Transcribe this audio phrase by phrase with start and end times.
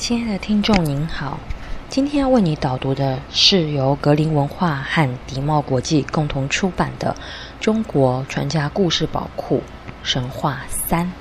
[0.00, 1.38] 亲爱的听众您好，
[1.90, 7.14] 今天要为你导读的是由格林文化和迪茂国际共同出版的
[7.62, 9.62] 《中国传家故事宝库
[10.02, 11.12] 神话三：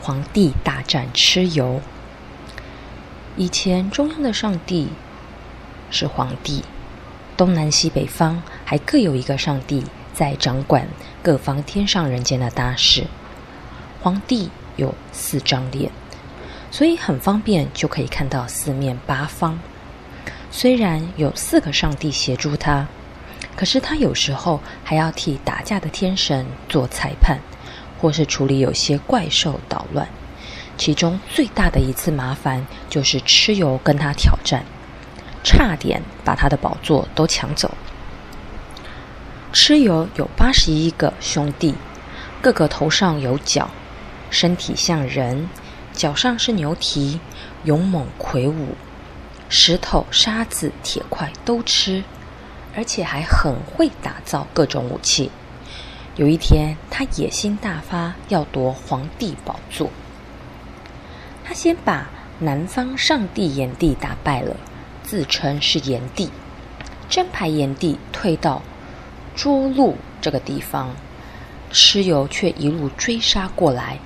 [0.00, 1.80] 皇帝大战蚩尤》。
[3.36, 4.90] 以前中央的上帝
[5.90, 6.62] 是皇帝，
[7.36, 9.82] 东南西北方还各有一个上帝
[10.12, 10.86] 在掌管
[11.24, 13.08] 各方天上人间的大事。
[14.00, 15.90] 皇帝有四张脸。
[16.74, 19.56] 所以很方便，就可以看到四面八方。
[20.50, 22.88] 虽然有四个上帝协助他，
[23.54, 27.38] 可是他有时候还要替打架的天神做裁判，
[28.00, 30.08] 或是处理有些怪兽捣乱。
[30.76, 34.64] 其中最大的一次麻烦，就是蚩尤跟他挑战，
[35.44, 37.72] 差点把他的宝座都抢走。
[39.52, 41.76] 蚩尤有八十一个兄弟，
[42.42, 43.70] 个个头上有角，
[44.28, 45.48] 身体像人。
[45.94, 47.20] 脚上是牛蹄，
[47.62, 48.74] 勇猛魁梧，
[49.48, 52.02] 石头、沙子、铁块都吃，
[52.74, 55.30] 而且还很会打造各种武器。
[56.16, 59.88] 有一天，他野心大发，要夺皇帝宝座。
[61.44, 62.08] 他先把
[62.40, 64.56] 南方上帝炎帝打败了，
[65.04, 66.28] 自称是炎帝。
[67.08, 68.62] 真牌炎帝退到
[69.36, 70.90] 涿鹿这个地方，
[71.72, 74.00] 蚩尤却一路追杀过来，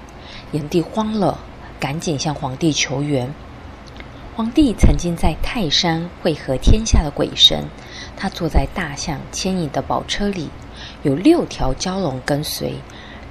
[0.52, 1.38] 炎帝慌了。
[1.80, 3.32] 赶紧向皇帝求援。
[4.36, 7.64] 皇帝曾经在泰山会合天下的鬼神，
[8.16, 10.48] 他坐在大象牵引的宝车里，
[11.02, 12.74] 有六条蛟龙跟随，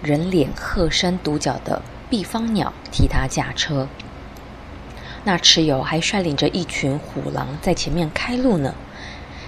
[0.03, 3.87] 人脸鹤身独角的毕方鸟替他驾车。
[5.23, 8.73] 那蚩尤还率领着一群虎狼在前面开路呢。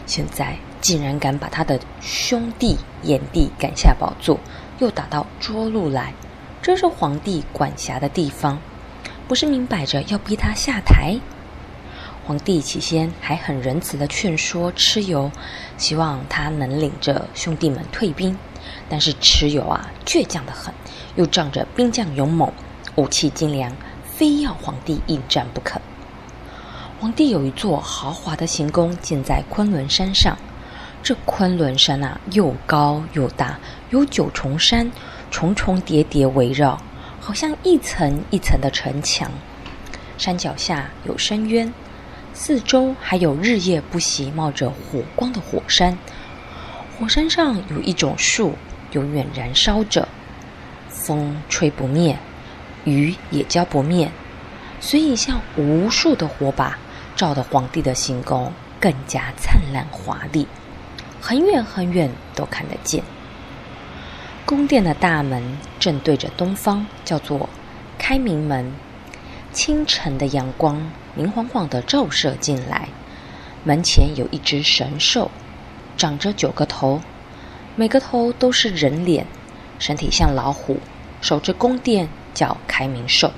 [0.05, 4.39] 现在竟然敢把他的兄弟炎帝赶下宝座，
[4.80, 6.14] 又打到涿鹿来，
[6.61, 8.59] 这是皇帝管辖的地方。
[9.30, 11.19] 不是明摆着要逼他下台？
[12.25, 15.31] 皇帝起先还很仁慈的劝说蚩尤，
[15.77, 18.36] 希望他能领着兄弟们退兵。
[18.89, 20.73] 但是蚩尤啊，倔强的很，
[21.15, 22.52] 又仗着兵将勇猛，
[22.95, 23.71] 武器精良，
[24.03, 25.80] 非要皇帝应战不可。
[26.99, 30.36] 皇帝有一座豪华的行宫建在昆仑山上，
[31.03, 33.59] 这昆仑山啊，又高又大，
[33.92, 34.92] 有九重山，
[35.30, 36.82] 重重叠叠围绕。
[37.29, 39.31] 好像一层一层的城墙，
[40.17, 41.71] 山脚下有深渊，
[42.33, 45.95] 四周还有日夜不息冒着火光的火山。
[46.97, 48.55] 火山上有一种树，
[48.93, 50.07] 永远燃烧着，
[50.89, 52.17] 风吹不灭，
[52.85, 54.09] 雨也浇不灭，
[54.81, 56.79] 所以像无数的火把，
[57.15, 60.47] 照得皇帝的行宫更加灿烂华丽，
[61.21, 63.03] 很远很远都看得见。
[64.49, 65.43] 宫殿的大门
[65.80, 67.48] 正对着东方，叫做
[67.99, 68.73] 开明门。
[69.54, 72.89] 清晨的阳光明晃晃的照射进来，
[73.64, 75.30] 门前有一只神兽，
[75.95, 76.99] 长着九个头，
[77.76, 79.27] 每个头都是人脸，
[79.77, 80.80] 身体像老虎，
[81.21, 83.32] 守着宫殿，叫开明兽。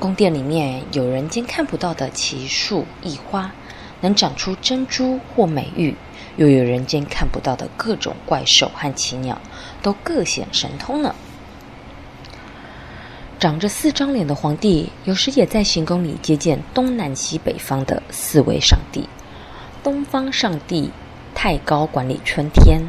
[0.00, 3.52] 宫殿里面有人间看不到的奇树异花，
[4.02, 5.96] 能长出珍珠或美玉。
[6.36, 9.38] 又有人间看不到的各种怪兽和奇鸟，
[9.82, 11.14] 都各显神通呢。
[13.38, 19.08] 长着四张脸的皇帝，有时也在行宫里接见东南西北方的四位上帝。
[19.82, 20.90] 东方上帝
[21.34, 22.80] 太高管理春天，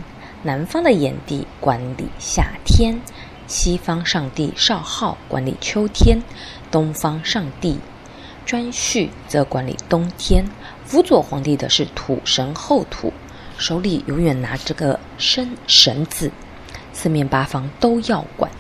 [0.44, 3.02] 南方的炎帝管理夏天，
[3.48, 6.22] 西方上帝少昊管理秋天，
[6.72, 7.80] 东方上帝
[8.46, 10.46] 颛顼则管理冬天。
[10.86, 13.12] 辅佐皇帝的是土神后土。
[13.58, 16.32] 手里永远拿着个生绳子，
[16.92, 18.52] 四面八方都要管。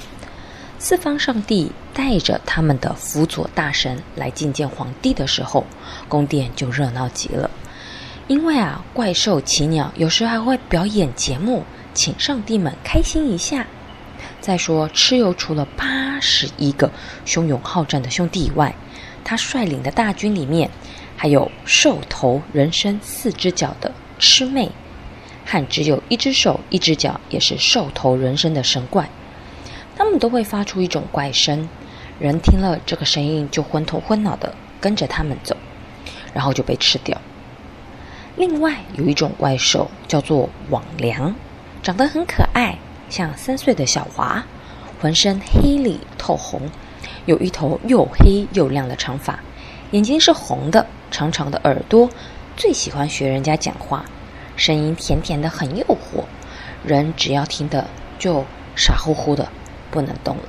[0.77, 5.65] 四方上帝带着他们的辅佐大神来觐见皇帝的时候，
[6.07, 7.49] 宫殿就热闹极了。
[8.27, 11.63] 因为啊，怪兽奇鸟有时还会表演节目，
[11.93, 13.65] 请上帝们开心一下。
[14.39, 16.91] 再说，蚩尤除了八十一个
[17.25, 18.73] 汹涌好战的兄弟以外，
[19.23, 20.69] 他率领的大军里面
[21.15, 24.71] 还有兽头人身四只脚的魑魅。
[25.45, 29.09] 和只有一只手、一只脚，也是兽头人身的神怪，
[29.93, 31.67] 他们都会发出一种怪声，
[32.17, 35.55] 人听了这个声音就昏头昏脑的跟着他们走，
[36.33, 37.19] 然后就被吃掉。
[38.37, 41.33] 另外有一种怪兽叫做魍魉，
[41.83, 42.77] 长得很可爱，
[43.09, 44.45] 像三岁的小娃，
[45.01, 46.61] 浑身黑里透红，
[47.25, 49.37] 有一头又黑又亮的长发，
[49.91, 52.09] 眼睛是红的，长长的耳朵，
[52.57, 54.03] 最喜欢学人家讲话。
[54.55, 56.23] 声音甜甜的，很诱惑，
[56.83, 57.87] 人只要听的
[58.17, 58.43] 就
[58.75, 59.47] 傻乎乎的，
[59.91, 60.43] 不能动了。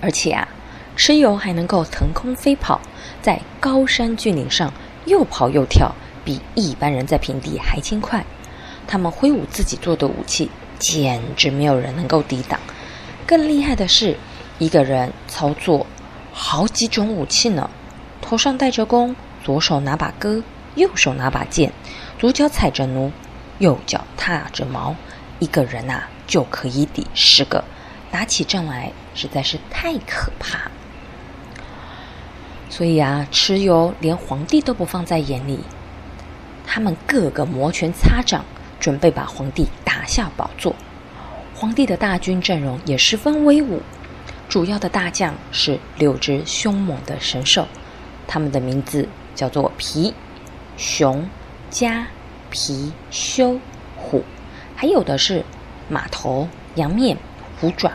[0.00, 0.48] 而且啊，
[0.96, 2.80] 蚩尤还能够腾空飞跑，
[3.22, 4.72] 在高山峻岭上
[5.04, 8.24] 又跑又跳，比一般人在平地还轻快。
[8.88, 10.50] 他们挥舞自己做的武器，
[10.80, 12.58] 简直没有人能够抵挡。
[13.24, 14.16] 更厉害的是，
[14.58, 15.86] 一个人操作
[16.32, 17.70] 好几种武器呢。
[18.28, 20.42] 头上戴着弓，左手拿把戈，
[20.74, 21.72] 右手拿把剑，
[22.18, 23.10] 左脚踩着弩，
[23.58, 24.94] 右脚踏着矛，
[25.38, 27.64] 一个人呐就可以抵十个，
[28.10, 30.70] 打起仗来实在是太可怕。
[32.68, 35.60] 所以啊，蚩尤连皇帝都不放在眼里，
[36.66, 38.44] 他们个个摩拳擦掌，
[38.78, 40.76] 准备把皇帝打下宝座。
[41.54, 43.80] 皇帝的大军阵容也十分威武，
[44.50, 47.66] 主要的大将是六只凶猛的神兽。
[48.28, 50.14] 他们的名字叫做皮、
[50.76, 51.28] 熊、
[51.70, 52.06] 家、
[52.50, 53.58] 皮、修、
[53.96, 54.22] 虎，
[54.76, 55.44] 还有的是
[55.88, 57.16] 马头、羊面、
[57.58, 57.90] 虎爪，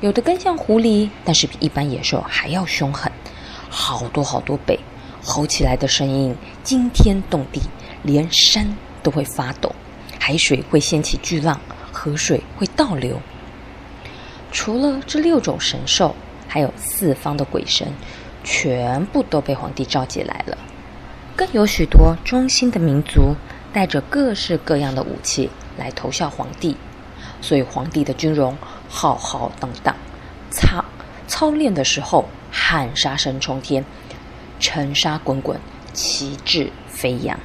[0.00, 3.10] 有的更像狐狸，但是比一般野兽还要凶狠，
[3.70, 4.78] 好多好多倍，
[5.22, 6.34] 吼起来的声音
[6.64, 7.62] 惊天动地，
[8.02, 9.72] 连山都会发抖，
[10.18, 11.60] 海水会掀起巨浪，
[11.92, 13.20] 河水会倒流。
[14.50, 16.14] 除了这六种神兽，
[16.48, 17.86] 还有四方的鬼神。
[18.44, 20.56] 全部都被皇帝召集来了，
[21.34, 23.34] 更有许多忠心的民族
[23.72, 26.76] 带着各式各样的武器来投效皇帝，
[27.40, 28.56] 所以皇帝的军容
[28.88, 29.96] 浩浩荡荡，
[30.50, 30.84] 操
[31.26, 33.84] 操练的时候喊杀声冲天，
[34.60, 35.58] 尘沙滚滚，
[35.94, 37.40] 旗帜飞扬。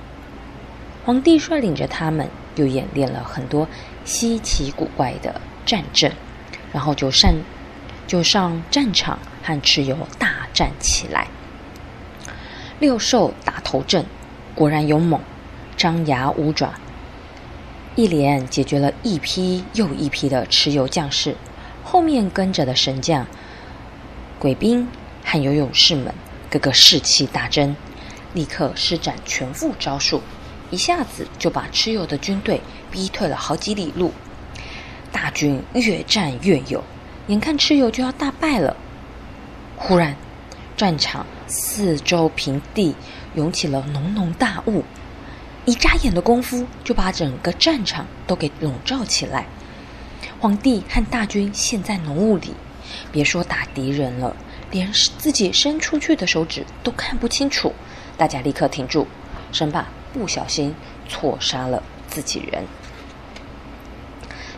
[1.06, 3.68] 皇帝率领着他们又演练了很多
[4.04, 6.12] 稀奇古怪的战阵，
[6.74, 7.34] 然后就上
[8.06, 10.39] 就上战场和蚩尤大。
[10.60, 11.26] 站起来，
[12.82, 14.06] 六兽打头阵，
[14.54, 15.22] 果然勇猛，
[15.78, 16.74] 张牙舞爪，
[17.96, 21.38] 一连解决了一批又一批的蚩尤将士。
[21.82, 23.26] 后面跟着的神将、
[24.38, 24.86] 鬼兵
[25.24, 26.14] 和游勇士们，
[26.50, 27.74] 个个士气大增，
[28.34, 30.22] 立刻施展全副招数，
[30.72, 32.60] 一下子就把蚩尤的军队
[32.92, 34.12] 逼退了好几里路。
[35.10, 36.84] 大军越战越勇，
[37.28, 38.76] 眼看蚩尤就要大败了，
[39.78, 40.18] 忽然。
[40.80, 42.96] 战场四周平地
[43.36, 44.82] 涌起了浓浓大雾，
[45.66, 49.46] 一眨眼的功夫就把整个战场都给笼罩起来。
[50.40, 52.54] 皇帝和大军陷在浓雾里，
[53.12, 54.34] 别说打敌人了，
[54.72, 57.74] 连自己伸出去的手指都看不清楚。
[58.18, 59.06] 大家立刻停住，
[59.52, 60.74] 生怕不小心
[61.10, 62.64] 错杀了自己人。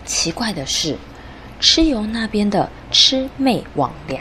[0.05, 0.95] 奇怪的是，
[1.59, 4.19] 蚩尤那边的魑魅魍魉。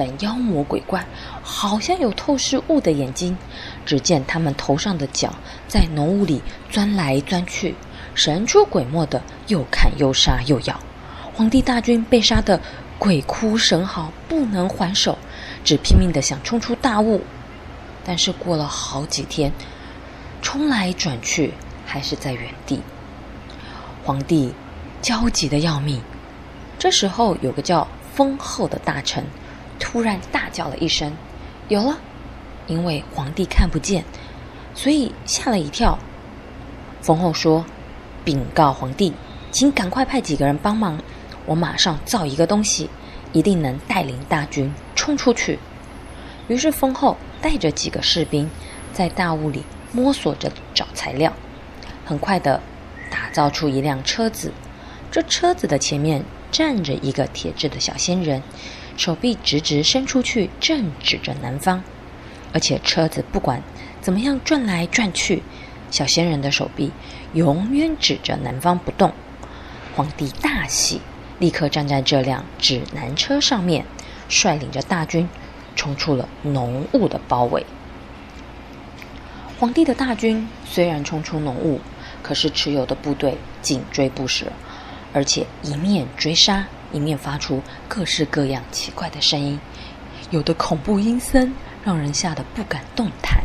[0.00, 1.04] 等妖魔鬼怪，
[1.42, 3.36] 好像有透视物的眼睛。
[3.84, 5.34] 只见他们头上的角
[5.68, 7.74] 在浓雾里钻来钻去，
[8.14, 10.80] 神出鬼没的，又砍又杀又咬。
[11.34, 12.58] 皇帝大军被杀得
[12.98, 15.18] 鬼哭神嚎，不能还手，
[15.62, 17.20] 只拼命的想冲出大雾。
[18.02, 19.52] 但是过了好几天，
[20.40, 21.52] 冲来转去，
[21.84, 22.80] 还是在原地。
[24.02, 24.54] 皇帝
[25.02, 26.00] 焦急的要命。
[26.78, 29.22] 这时候，有个叫封后的大臣。
[29.80, 31.16] 突然大叫了一声
[31.68, 31.98] ：“有了！”
[32.68, 34.04] 因为皇帝看不见，
[34.74, 35.98] 所以吓了一跳。
[37.00, 37.64] 冯后说
[38.24, 39.12] ：“禀告皇帝，
[39.50, 41.00] 请赶快派几个人帮忙，
[41.46, 42.88] 我马上造一个东西，
[43.32, 45.58] 一定能带领大军冲出去。”
[46.46, 48.48] 于是封后带着几个士兵
[48.92, 51.32] 在大雾里摸索着找材料，
[52.04, 52.60] 很快的
[53.10, 54.52] 打造出一辆车子。
[55.10, 56.22] 这车子的前面
[56.52, 58.42] 站着一个铁制的小仙人。
[59.00, 61.82] 手臂直直伸出去，正指着南方，
[62.52, 63.62] 而且车子不管
[64.02, 65.42] 怎么样转来转去，
[65.90, 66.92] 小仙人的手臂
[67.32, 69.10] 永远指着南方不动。
[69.96, 71.00] 皇帝大喜，
[71.38, 73.86] 立刻站在这辆指南车上面，
[74.28, 75.26] 率领着大军
[75.74, 77.64] 冲出了浓雾的包围。
[79.58, 81.80] 皇帝的大军虽然冲出浓雾，
[82.22, 84.52] 可是蚩尤的部队紧追不舍，
[85.14, 86.66] 而且一面追杀。
[86.92, 89.58] 一面发出各式各样奇怪的声音，
[90.30, 91.52] 有的恐怖阴森，
[91.84, 93.42] 让人吓得不敢动弹；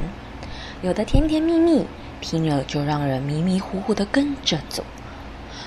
[0.81, 1.85] 有的甜甜蜜蜜，
[2.21, 4.83] 听了就让人迷迷糊糊的跟着走。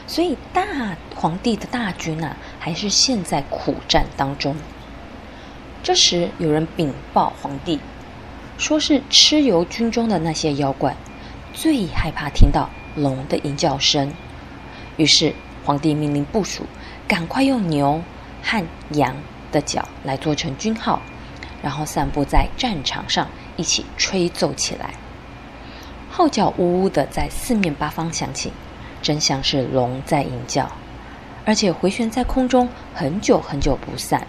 [0.07, 4.57] 所以大皇帝的大军啊，还是陷在苦战当中。
[5.83, 7.79] 这时有人禀报皇帝，
[8.59, 10.97] 说是蚩尤军中的那些妖怪
[11.53, 14.13] 最害怕听到龙的吟叫声，
[14.97, 15.33] 于是
[15.65, 16.65] 皇帝命令部署。
[17.09, 18.03] 赶快用牛
[18.43, 19.17] 和羊
[19.51, 21.01] 的角来做成军号，
[21.63, 24.91] 然后散布在战场上，一起吹奏起来。
[26.11, 28.53] 号角呜呜的在四面八方响起，
[29.01, 30.71] 真像是龙在吟叫，
[31.47, 34.27] 而且回旋在空中很久很久不散。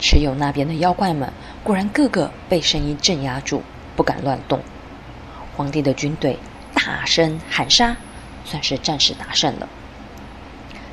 [0.00, 1.30] 蚩尤那边的妖怪们
[1.62, 3.62] 果然个个被声音镇压住，
[3.94, 4.58] 不敢乱动。
[5.54, 6.38] 皇帝的军队
[6.72, 7.94] 大声喊杀，
[8.46, 9.68] 算是暂时打胜了。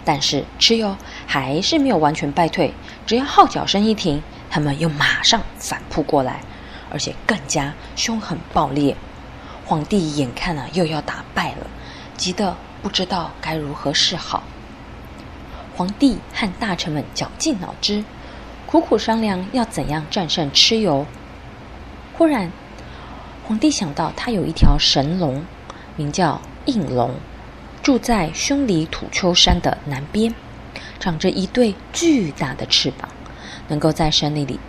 [0.07, 0.95] 但是蚩尤
[1.25, 2.73] 还是没有完全败退，
[3.05, 6.39] 只要号角声一停，他们又马上反扑过来，
[6.89, 8.95] 而且更加凶狠暴烈。
[9.65, 11.67] 皇帝眼看啊又要打败了，
[12.15, 14.43] 急得不知道该如何是好。
[15.75, 18.05] 皇帝和大臣们绞尽脑汁，
[18.65, 21.05] 苦苦商量要怎样战胜蚩尤。
[22.17, 22.49] 忽然，
[23.45, 25.43] 皇帝想到他有一条神龙，
[25.97, 27.11] 名叫应龙，
[27.87, 30.35] 住在匈里土丘山的南边，
[30.99, 33.07] 长着一对巨大的翅膀，
[33.69, 34.59] 能够在身体里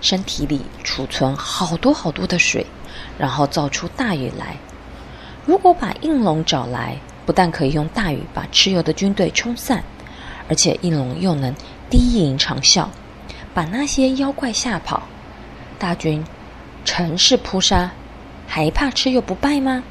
[0.00, 2.64] 身体里储存好多好多的水。
[3.18, 4.56] 然后造出大雨来。
[5.44, 6.96] 如果把应龙找来，
[7.26, 9.82] 不但可以用大雨把蚩尤的军队冲散，
[10.48, 11.52] 而且应龙又能
[11.90, 12.86] 低吟长啸，
[13.52, 15.02] 把那些妖怪吓跑。
[15.76, 16.24] 大军
[16.84, 17.90] 乘势扑杀，
[18.46, 19.82] 还怕蚩尤不败吗？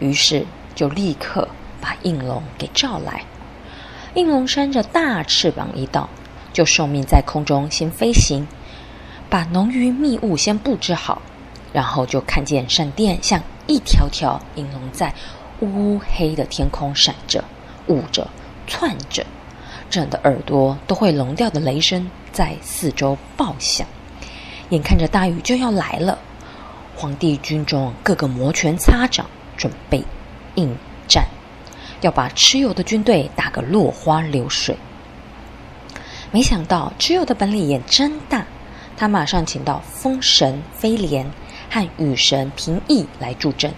[0.00, 0.44] 于是
[0.74, 1.48] 就立刻
[1.84, 3.24] 把应龙给召来。
[4.14, 6.08] 应龙扇着大翅膀一到，
[6.50, 8.48] 就受命在空中先飞行，
[9.28, 11.20] 把浓云密雾先布置好。
[11.74, 15.12] 然后就看见闪电像一条条银龙在
[15.60, 17.44] 乌黑的天空闪着、
[17.88, 18.30] 舞着、
[18.66, 19.26] 窜着，
[19.90, 23.86] 震得耳朵都会聋掉的雷声在四周爆响。
[24.70, 26.18] 眼看着大雨就要来了，
[26.96, 29.26] 皇帝军中个个摩拳擦掌，
[29.56, 30.02] 准备
[30.54, 30.74] 应
[31.08, 31.26] 战，
[32.04, 34.76] 要把蚩尤的军队打个落花流水。
[36.30, 38.46] 没想到蚩尤的本领也真大，
[38.94, 41.28] 他马上请到风神飞廉。
[41.70, 43.72] 和雨神平易来助阵，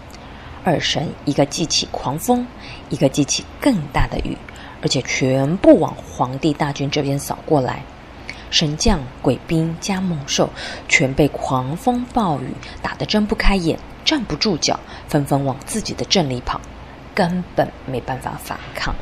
[0.65, 2.47] 二神一个记起狂风，
[2.91, 4.37] 一个记起更大的雨，
[4.83, 7.83] 而且全部往皇帝大军这边扫过来。
[8.51, 10.51] 神将、鬼兵加猛兽，
[10.89, 12.49] 全被狂风暴雨
[12.83, 14.79] 打得睁不开眼、站不住脚，
[15.09, 16.61] 纷纷往自己的阵里跑，
[17.17, 18.95] 根本没办法反抗。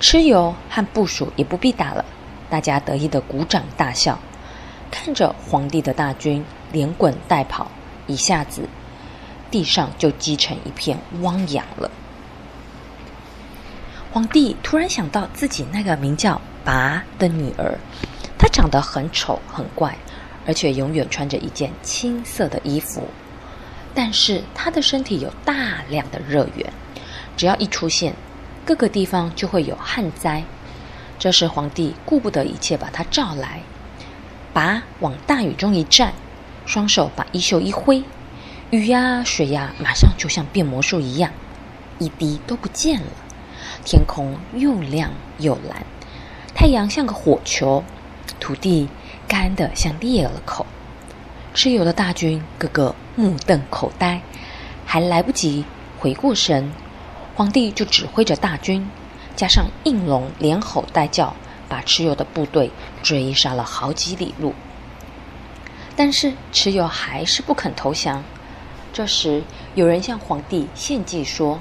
[0.00, 2.04] 蚩尤和部属也不必打了，
[2.50, 4.18] 大家得意的鼓掌大笑，
[4.90, 6.44] 看着皇帝的大军。
[6.72, 7.70] 连滚带跑，
[8.08, 8.68] 一下子
[9.48, 11.88] 地上就积成一片汪洋了。
[14.12, 17.78] 皇帝突然想到自己那个名叫拔的女儿，
[18.36, 19.96] 她长得很丑很怪，
[20.48, 23.06] 而且永远穿着一件青色的衣服，
[23.94, 25.54] 但是她的身体有大
[25.88, 26.72] 量的热源，
[27.36, 28.14] 只要一出现，
[28.64, 30.44] 各个地方就会有旱灾。
[31.18, 33.62] 这时皇帝顾不得一切，把他召来，
[34.52, 36.12] 拔往大雨中一站。
[36.66, 38.02] 双手把衣袖一挥，
[38.70, 41.30] 雨呀水呀，马上就像变魔术一样，
[41.98, 43.06] 一滴都不见了。
[43.84, 45.84] 天空又亮又蓝，
[46.54, 47.84] 太阳像个火球，
[48.40, 48.88] 土地
[49.28, 50.64] 干得像裂了口。
[51.54, 54.22] 蚩尤的大军个个目瞪口呆，
[54.86, 55.66] 还来不及
[55.98, 56.72] 回过神，
[57.36, 58.88] 皇帝就指挥着大军，
[59.34, 61.34] 加上应龙连吼带叫，
[61.68, 62.70] 把蚩尤的部队
[63.02, 64.54] 追杀了好几里路。
[65.96, 68.22] 但是蚩尤还是不肯投降。
[68.92, 69.42] 这时，
[69.74, 71.58] 有人向皇帝献计说，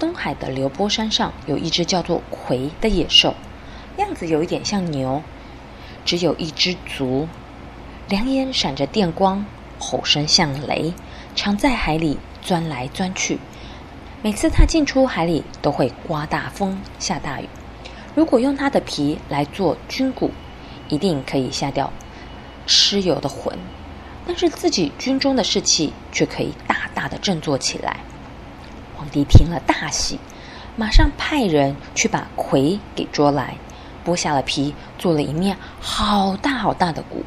[0.00, 3.36] 东海的流波山上有一只叫做魁的野兽，
[3.98, 5.22] 样子有一点像牛，
[6.04, 7.28] 只有一只足，
[8.08, 9.46] 两眼闪着电光，
[9.78, 10.92] 吼声像雷，
[11.36, 13.38] 常在海里钻来钻去。
[14.20, 17.48] 每次它进出海里，都会刮大风、下大雨。
[18.16, 20.32] 如果用它的皮来做军鼓，
[20.88, 21.92] 一定可以下掉。
[22.66, 23.56] 蚩尤的魂，
[24.26, 27.98] 但是自己军中的士气却可以大大的振作起来。
[28.96, 30.18] 皇帝听了大喜，
[30.74, 33.56] 马上派人去把魁给捉来，
[34.04, 37.24] 剥下了皮，做了一面好大好大的鼓。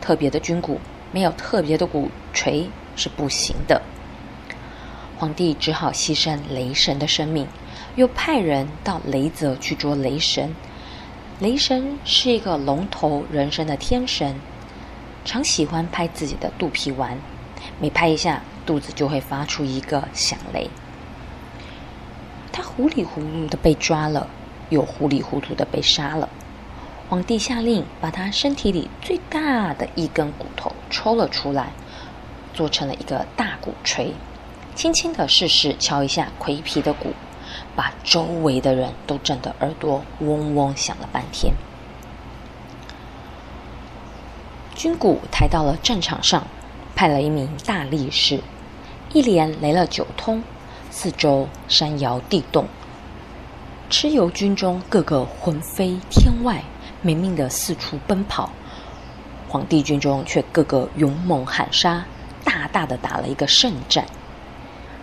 [0.00, 3.82] 特别的军鼓，没有特别的鼓槌是不行的。
[5.20, 7.46] 皇帝只好牺牲雷神的生命，
[7.94, 10.56] 又派人到雷泽去捉雷神。
[11.40, 14.40] 雷神是一个龙头人身的天神。
[15.26, 17.18] 常喜欢拍自己的肚皮玩，
[17.78, 20.70] 每拍一下，肚子就会发出一个响雷。
[22.50, 24.26] 他糊里糊涂的被抓了，
[24.70, 26.30] 又糊里糊涂的被杀了。
[27.10, 31.72] 皇帝下令把他身体里最大的一根骨头抽了出来，
[32.54, 34.14] 做成了一个大鼓槌，
[34.74, 37.12] 轻轻的试试敲一下葵皮的鼓，
[37.76, 41.52] 把周围的人都震得耳朵嗡嗡响了半天。
[44.74, 46.46] 军鼓抬到了战场上，
[46.94, 48.40] 派了一名大力士，
[49.12, 50.42] 一连擂了九通，
[50.90, 52.66] 四周山摇地动。
[53.90, 56.62] 蚩尤军中个个魂飞天外，
[57.02, 58.50] 没命的四处奔跑，
[59.48, 62.04] 皇帝军中却个个勇猛喊杀，
[62.44, 64.06] 大大的打了一个胜战。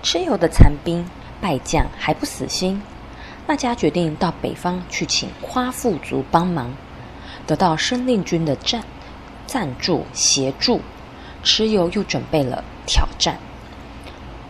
[0.07, 1.05] 蚩尤的残兵
[1.41, 2.81] 败将还不死心，
[3.45, 6.73] 大家决定到北方去请夸父族帮忙，
[7.45, 8.85] 得到申令军的赞
[9.45, 10.79] 赞助协助，
[11.43, 13.37] 蚩尤又准备了挑战。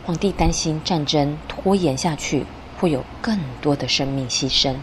[0.05, 2.45] 皇帝担心战争拖延下去
[2.77, 4.75] 会有更多的生命牺牲，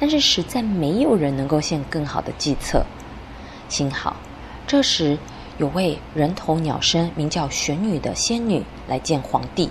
[0.00, 2.84] 但是实在没有人能够献更好的计策。
[3.68, 4.16] 幸好
[4.66, 5.16] 这时
[5.58, 9.70] 有位人头鸟身、名叫玄女的仙女来见皇帝。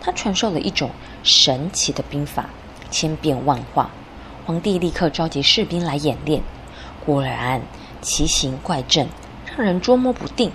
[0.00, 0.90] 他传授了一种
[1.22, 2.48] 神奇的兵法，
[2.90, 3.90] 千变万化。
[4.46, 6.42] 皇帝立刻召集士兵来演练，
[7.04, 7.60] 果然
[8.00, 9.08] 奇形怪阵，
[9.46, 10.50] 让人捉摸不定。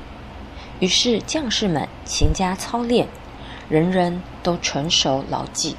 [0.79, 3.07] 于是将士们勤加操练，
[3.69, 5.77] 人人都纯熟牢记，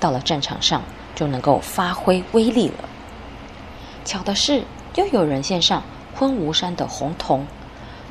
[0.00, 0.82] 到了战场上
[1.14, 2.88] 就能够发挥威力了。
[4.04, 5.82] 巧的是，又有人献上
[6.16, 7.46] 昆吾山的红铜，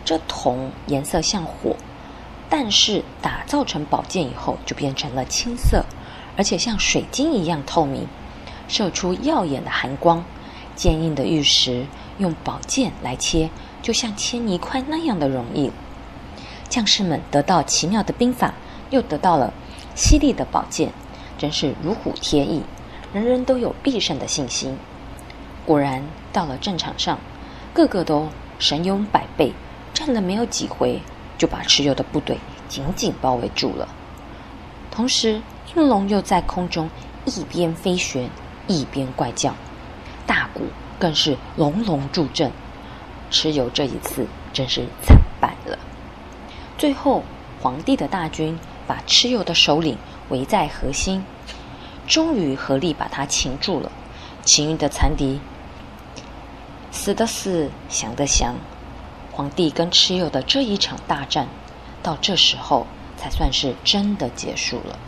[0.05, 1.75] 这铜颜色像火。
[2.53, 5.85] 但是打造成宝剑以后，就变成了青色，
[6.35, 8.05] 而且像水晶一样透明，
[8.67, 10.21] 射出耀眼的寒光。
[10.75, 11.85] 坚硬的玉石
[12.17, 13.49] 用宝剑来切，
[13.81, 15.71] 就像切泥块那样的容易。
[16.67, 18.53] 将士们得到奇妙的兵法，
[18.89, 19.53] 又得到了
[19.95, 20.91] 犀利的宝剑，
[21.37, 22.63] 真是如虎添翼，
[23.13, 24.77] 人人都有必胜的信心。
[25.65, 26.03] 果然，
[26.33, 27.17] 到了战场上，
[27.73, 28.27] 个个都
[28.59, 29.53] 神勇百倍，
[29.93, 30.99] 战了没有几回。
[31.41, 32.37] 就把蚩尤的部队
[32.69, 33.87] 紧紧包围住了。
[34.91, 35.41] 同时，
[35.73, 36.87] 应龙又在空中
[37.25, 38.29] 一边飞旋，
[38.67, 39.55] 一边怪叫，
[40.27, 40.67] 大鼓
[40.99, 42.51] 更是隆隆助阵。
[43.31, 45.79] 蚩尤这一次真是惨败了。
[46.77, 47.23] 最后，
[47.59, 49.97] 皇帝的大军把蚩尤的首领
[50.29, 51.25] 围在核心，
[52.05, 53.91] 终于合力把他擒住了。
[54.43, 55.39] 其余的残敌
[56.91, 58.53] 死的死，降的降。
[59.31, 61.47] 皇帝跟蚩尤的这一场大战，
[62.03, 62.85] 到这时候
[63.17, 64.99] 才算是真的结束了。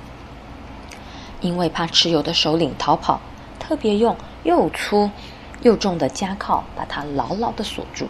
[1.41, 3.19] 因为怕蚩尤的首领逃跑，
[3.60, 5.12] 特别用又粗
[5.62, 8.08] 又重的枷铐把他牢牢的锁住，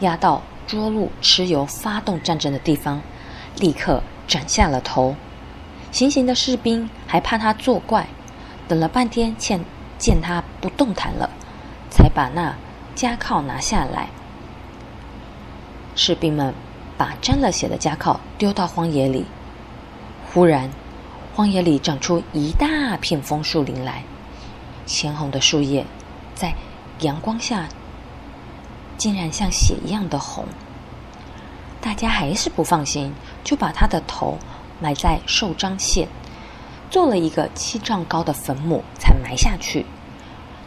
[0.00, 3.00] 压到捉录蚩尤发动战争的地方，
[3.56, 5.16] 立刻斩下了头。
[5.90, 8.06] 行刑的士兵还怕他作怪，
[8.68, 9.64] 等了半天，见
[9.98, 11.30] 见他不动弹了，
[11.90, 12.54] 才把那
[12.94, 14.08] 枷铐拿下来。
[15.94, 16.54] 士兵们
[16.96, 19.24] 把沾了血的夹铐丢到荒野里。
[20.32, 20.70] 忽然，
[21.34, 24.04] 荒野里长出一大片枫树林来，
[24.86, 25.84] 鲜红的树叶
[26.34, 26.54] 在
[27.00, 27.68] 阳光下
[28.96, 30.44] 竟然像血一样的红。
[31.80, 34.38] 大家还是不放心，就把他的头
[34.80, 36.08] 埋在寿张县，
[36.90, 39.86] 做了一个七丈高的坟墓，才埋下去。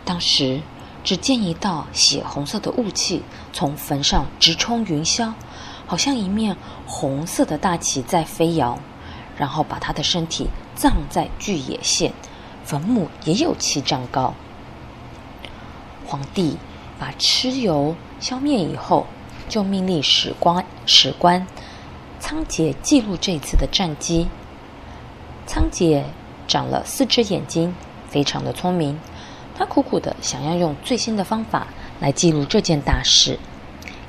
[0.03, 0.62] 当时。
[1.03, 5.33] 只见一道血红色的雾气从坟上直冲云霄，
[5.85, 6.55] 好像一面
[6.87, 8.79] 红色的大旗在飞扬。
[9.35, 12.13] 然后把他的身体葬在巨野县，
[12.63, 14.35] 坟墓也有七丈高。
[16.05, 16.57] 皇帝
[16.99, 19.07] 把蚩尤消灭以后，
[19.49, 21.47] 就命令史官史官
[22.19, 24.27] 仓颉记录这次的战绩。
[25.47, 26.03] 仓颉
[26.47, 27.73] 长了四只眼睛，
[28.07, 28.99] 非常的聪明。
[29.63, 31.67] 他苦苦的想要用最新的方法
[32.02, 33.39] 来记录这件大事，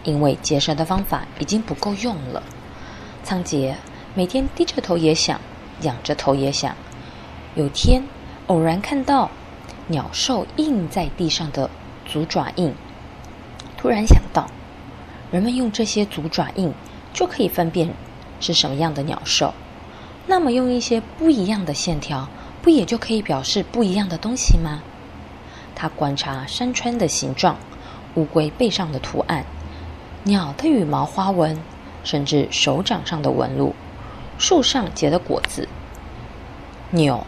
[0.02, 2.42] 因为结舌的方法已经不够用了。
[3.22, 3.72] 仓颉
[4.16, 5.40] 每天低着头也想，
[5.82, 6.74] 仰着头也想。
[7.54, 8.02] 有天
[8.48, 9.30] 偶然看到
[9.86, 11.70] 鸟兽印在地上的
[12.04, 12.74] 足爪印，
[13.76, 14.50] 突然想到，
[15.30, 16.72] 人们用这些足爪印
[17.12, 17.94] 就可以分辨
[18.40, 19.54] 是什么样的鸟兽，
[20.26, 22.28] 那么用一些不一样的线条，
[22.60, 24.82] 不也就可以表示不一样的东西吗？
[25.74, 27.56] 他观察山川的形状、
[28.14, 29.44] 乌龟背上的图案、
[30.22, 31.60] 鸟的羽毛花纹，
[32.02, 33.74] 甚至手掌上的纹路、
[34.38, 35.68] 树上结的果子、
[36.90, 37.26] 牛、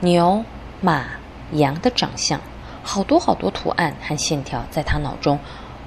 [0.00, 0.44] 牛、
[0.80, 1.04] 马、
[1.52, 2.40] 羊的长相，
[2.82, 5.38] 好多好多图案和线条在他脑中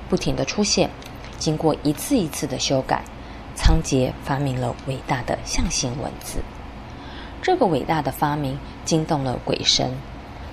[0.09, 0.89] 不停的出现。
[1.37, 3.01] 经过一次一次的修改，
[3.55, 6.39] 仓颉发明了伟大的象形文字。
[7.41, 9.95] 这个伟大的发明惊动了鬼神。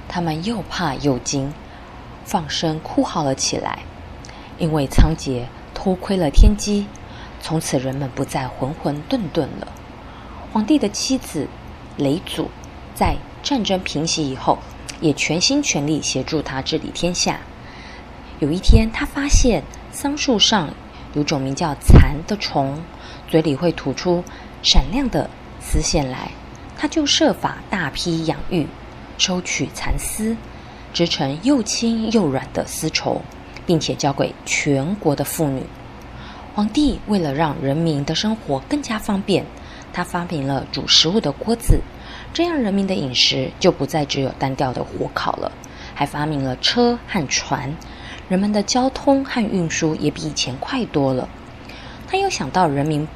[0.08, 1.52] 他们又怕又惊，
[2.24, 3.80] 放声哭嚎了起来。
[4.58, 6.86] 因为仓颉偷窥了天机，
[7.42, 9.68] 从此人们不再浑浑沌沌了。
[10.52, 11.46] 皇帝的妻子
[11.98, 12.50] 雷祖
[12.94, 14.58] 在战争平息以后，
[15.00, 17.38] 也全心全力协助他治理天下。
[18.38, 20.70] 有一天，他发现桑树上
[21.12, 22.82] 有种名叫蚕的虫，
[23.28, 24.24] 嘴里会吐出
[24.62, 25.28] 闪亮的
[25.60, 26.30] 丝线来，
[26.76, 28.66] 他就设法大批养育。
[29.18, 30.36] 收取蚕丝，
[30.92, 33.20] 织成又轻又软的丝绸，
[33.66, 35.62] 并且交给全国的妇女。
[36.54, 39.44] 皇帝为了让人民的生活更加方便，
[39.92, 41.80] 他发明了煮食物的锅子，
[42.32, 45.52] 这样人民的饮食就不再只有单调的火烤了。
[45.94, 47.74] 还发明了车和船，
[48.28, 51.28] 人们的交通和运输也比以前快多了。
[52.06, 53.06] 他又想到人民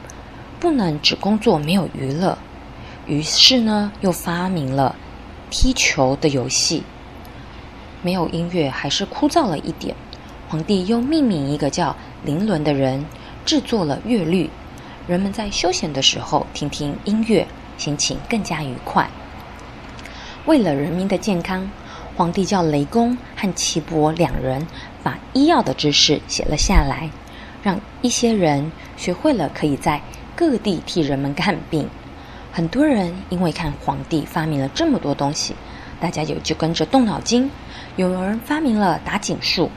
[0.58, 2.36] 不能只工作没有娱乐，
[3.06, 4.96] 于是呢又发明了
[5.50, 6.84] 踢球的游戏。
[8.02, 9.94] 没有音乐还是枯燥了一点，
[10.48, 13.04] 皇帝又命名一个叫林伦的人
[13.44, 14.48] 制作了乐律，
[15.06, 19.10] 人们在休闲的时候听听音乐，心情更加愉快。
[20.46, 21.68] 为了人民的健康。
[22.16, 24.66] 皇帝叫雷公和岐伯两人
[25.02, 27.08] 把医药的知识写了下来，
[27.62, 30.02] 让一些人学会了可以在
[30.36, 31.88] 各地替人们看病。
[32.52, 35.54] 很多人因为看皇帝发明了这么多东西，
[36.00, 37.48] 大家也就跟着动脑筋。
[37.94, 39.70] 有人发明了打井术，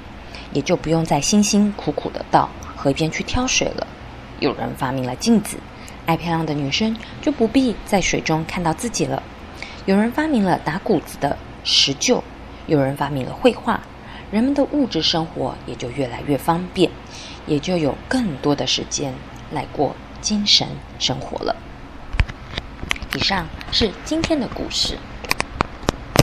[0.53, 3.85] 也就不用再辛辛苦苦的到河边去挑水了。
[4.39, 5.57] 有人发明了镜子，
[6.07, 9.21] 爱漂亮的女生就不必在水中看到自己了。
[9.85, 12.21] 有人发明了打谷子的石臼。
[12.65, 13.81] 有人发明了绘画，
[14.31, 16.89] 人们的物质生活也就越来越方便，
[17.45, 19.13] 也就有更多的时间
[19.51, 21.55] 来过精神生活了。
[23.15, 24.97] 以上是今天的故事。